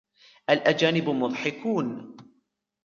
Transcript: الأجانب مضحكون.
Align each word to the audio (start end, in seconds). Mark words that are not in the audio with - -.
الأجانب 0.49 1.09
مضحكون. 1.09 2.15